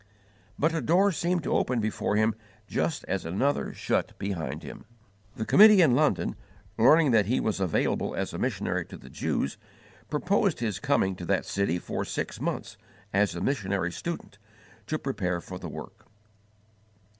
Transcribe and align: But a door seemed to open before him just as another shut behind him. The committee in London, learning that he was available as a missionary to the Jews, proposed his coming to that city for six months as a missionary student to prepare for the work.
But 0.57 0.73
a 0.73 0.81
door 0.81 1.11
seemed 1.11 1.43
to 1.43 1.53
open 1.55 1.79
before 1.79 2.15
him 2.15 2.33
just 2.65 3.03
as 3.03 3.23
another 3.23 3.71
shut 3.71 4.17
behind 4.17 4.63
him. 4.63 4.85
The 5.35 5.45
committee 5.45 5.83
in 5.83 5.93
London, 5.93 6.35
learning 6.75 7.11
that 7.11 7.27
he 7.27 7.39
was 7.39 7.59
available 7.59 8.15
as 8.15 8.33
a 8.33 8.39
missionary 8.39 8.83
to 8.87 8.97
the 8.97 9.11
Jews, 9.11 9.59
proposed 10.09 10.59
his 10.59 10.79
coming 10.79 11.15
to 11.17 11.25
that 11.25 11.45
city 11.45 11.77
for 11.77 12.03
six 12.03 12.41
months 12.41 12.77
as 13.13 13.35
a 13.35 13.41
missionary 13.41 13.91
student 13.91 14.39
to 14.87 14.97
prepare 14.97 15.39
for 15.39 15.59
the 15.59 15.69
work. 15.69 16.07